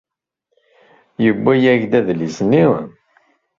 [1.23, 2.65] Yewwi-yak-d adlis-nni.